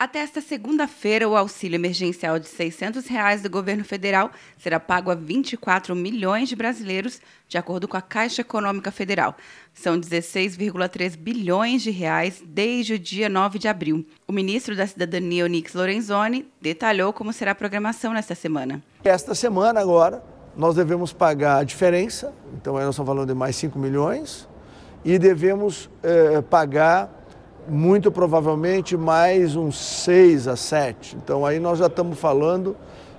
Até 0.00 0.20
esta 0.20 0.40
segunda-feira, 0.40 1.28
o 1.28 1.36
auxílio 1.36 1.76
emergencial 1.76 2.38
de 2.38 2.48
600 2.48 3.06
reais 3.06 3.42
do 3.42 3.50
governo 3.50 3.84
federal 3.84 4.30
será 4.56 4.80
pago 4.80 5.10
a 5.10 5.14
24 5.14 5.94
milhões 5.94 6.48
de 6.48 6.56
brasileiros, 6.56 7.20
de 7.46 7.58
acordo 7.58 7.86
com 7.86 7.98
a 7.98 8.00
Caixa 8.00 8.40
Econômica 8.40 8.90
Federal. 8.90 9.36
São 9.74 10.00
16,3 10.00 11.18
bilhões 11.18 11.82
de 11.82 11.90
reais 11.90 12.42
desde 12.42 12.94
o 12.94 12.98
dia 12.98 13.28
9 13.28 13.58
de 13.58 13.68
abril. 13.68 14.06
O 14.26 14.32
ministro 14.32 14.74
da 14.74 14.86
Cidadania, 14.86 15.44
Onix 15.44 15.74
Lorenzoni, 15.74 16.50
detalhou 16.62 17.12
como 17.12 17.30
será 17.30 17.50
a 17.50 17.54
programação 17.54 18.14
nesta 18.14 18.34
semana. 18.34 18.82
Esta 19.04 19.34
semana 19.34 19.80
agora, 19.80 20.24
nós 20.56 20.76
devemos 20.76 21.12
pagar 21.12 21.58
a 21.58 21.62
diferença, 21.62 22.32
então 22.54 22.72
nós 22.72 22.88
estamos 22.88 23.06
falando 23.06 23.28
de 23.28 23.34
mais 23.34 23.54
5 23.56 23.78
milhões, 23.78 24.48
e 25.04 25.18
devemos 25.18 25.90
eh, 26.02 26.40
pagar 26.40 27.19
muito 27.68 28.10
provavelmente 28.10 28.96
mais 28.96 29.56
uns 29.56 29.78
6 29.78 30.48
a 30.48 30.56
7. 30.56 31.16
Então 31.16 31.44
aí 31.44 31.58
nós 31.58 31.78
já 31.78 31.86
estamos 31.86 32.18
falando 32.18 32.76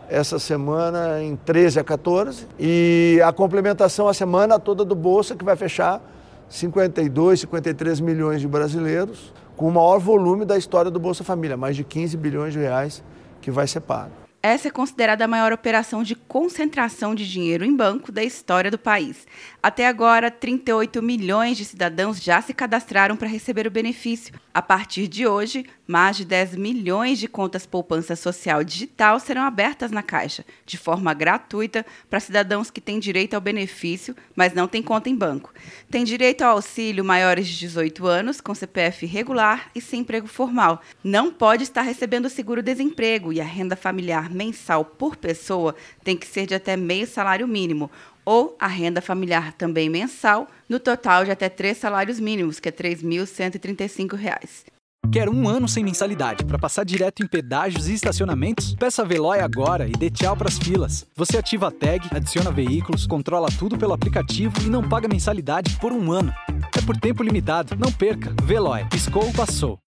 essa 0.09 0.37
semana 0.37 1.23
em 1.23 1.35
13 1.35 1.79
a 1.79 1.83
14 1.83 2.47
e 2.59 3.21
a 3.23 3.31
complementação 3.31 4.07
a 4.07 4.13
semana 4.13 4.59
toda 4.59 4.83
do 4.83 4.95
Bolsa 4.95 5.35
que 5.35 5.45
vai 5.45 5.55
fechar 5.55 6.01
52, 6.49 7.41
53 7.41 7.99
milhões 8.01 8.41
de 8.41 8.47
brasileiros 8.47 9.33
com 9.55 9.67
o 9.67 9.71
maior 9.71 9.99
volume 9.99 10.43
da 10.43 10.57
história 10.57 10.91
do 10.91 10.99
Bolsa 10.99 11.23
Família, 11.23 11.55
mais 11.55 11.75
de 11.75 11.83
15 11.83 12.17
bilhões 12.17 12.53
de 12.53 12.59
reais 12.59 13.03
que 13.41 13.49
vai 13.49 13.67
ser 13.67 13.79
pago. 13.81 14.20
Essa 14.43 14.69
é 14.69 14.71
considerada 14.71 15.23
a 15.23 15.27
maior 15.27 15.53
operação 15.53 16.01
de 16.01 16.15
concentração 16.15 17.13
de 17.13 17.29
dinheiro 17.29 17.63
em 17.63 17.75
banco 17.75 18.11
da 18.11 18.23
história 18.23 18.71
do 18.71 18.77
país. 18.77 19.27
Até 19.61 19.85
agora, 19.85 20.31
38 20.31 20.99
milhões 20.99 21.57
de 21.57 21.63
cidadãos 21.63 22.19
já 22.19 22.41
se 22.41 22.51
cadastraram 22.51 23.15
para 23.15 23.27
receber 23.27 23.67
o 23.67 23.71
benefício. 23.71 24.33
A 24.51 24.59
partir 24.59 25.07
de 25.07 25.27
hoje, 25.27 25.63
mais 25.85 26.17
de 26.17 26.25
10 26.25 26.55
milhões 26.55 27.19
de 27.19 27.27
contas 27.27 27.67
poupança 27.67 28.15
social 28.15 28.63
digital 28.63 29.19
serão 29.19 29.43
abertas 29.43 29.91
na 29.91 30.01
Caixa, 30.01 30.43
de 30.65 30.75
forma 30.75 31.13
gratuita, 31.13 31.85
para 32.09 32.19
cidadãos 32.19 32.71
que 32.71 32.81
têm 32.81 32.99
direito 32.99 33.35
ao 33.35 33.41
benefício, 33.41 34.15
mas 34.35 34.53
não 34.53 34.67
têm 34.67 34.81
conta 34.81 35.07
em 35.07 35.15
banco. 35.15 35.53
Tem 35.91 36.03
direito 36.03 36.41
ao 36.41 36.55
auxílio 36.55 37.05
maiores 37.05 37.47
de 37.47 37.59
18 37.59 38.07
anos, 38.07 38.41
com 38.41 38.55
CPF 38.55 39.05
regular 39.05 39.69
e 39.75 39.79
sem 39.79 39.99
emprego 39.99 40.25
formal. 40.25 40.81
Não 41.03 41.31
pode 41.31 41.61
estar 41.63 41.83
recebendo 41.83 42.27
seguro-desemprego 42.27 43.31
e 43.31 43.39
a 43.39 43.45
renda 43.45 43.75
familiar 43.75 44.30
mensal 44.31 44.83
por 44.85 45.15
pessoa 45.15 45.75
tem 46.03 46.17
que 46.17 46.25
ser 46.25 46.45
de 46.45 46.55
até 46.55 46.75
meio 46.75 47.05
salário 47.05 47.47
mínimo, 47.47 47.91
ou 48.25 48.55
a 48.59 48.67
renda 48.67 49.01
familiar 49.01 49.53
também 49.53 49.89
mensal, 49.89 50.47
no 50.69 50.79
total 50.79 51.25
de 51.25 51.31
até 51.31 51.49
três 51.49 51.77
salários 51.77 52.19
mínimos, 52.19 52.59
que 52.59 52.69
é 52.69 52.71
R$ 52.71 52.95
3.135. 52.95 54.71
Quer 55.11 55.27
um 55.27 55.49
ano 55.49 55.67
sem 55.67 55.83
mensalidade 55.83 56.45
para 56.45 56.59
passar 56.59 56.85
direto 56.85 57.21
em 57.21 57.27
pedágios 57.27 57.89
e 57.89 57.93
estacionamentos? 57.93 58.75
Peça 58.75 59.01
a 59.01 59.05
Veloy 59.05 59.39
agora 59.39 59.87
e 59.87 59.91
dê 59.91 60.09
tchau 60.09 60.37
para 60.37 60.47
as 60.47 60.57
filas. 60.57 61.05
Você 61.15 61.37
ativa 61.37 61.67
a 61.67 61.71
tag, 61.71 62.07
adiciona 62.11 62.51
veículos, 62.51 63.05
controla 63.05 63.49
tudo 63.59 63.77
pelo 63.77 63.93
aplicativo 63.93 64.53
e 64.61 64.69
não 64.69 64.87
paga 64.87 65.09
mensalidade 65.09 65.77
por 65.81 65.91
um 65.91 66.11
ano. 66.11 66.31
É 66.77 66.81
por 66.85 66.95
tempo 66.95 67.23
limitado. 67.23 67.75
Não 67.75 67.91
perca. 67.91 68.33
Veloy. 68.43 68.85
Piscou, 68.89 69.33
passou. 69.33 69.79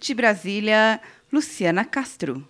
De 0.00 0.12
Brasília, 0.12 1.00
Luciana 1.32 1.84
Castro. 1.84 2.44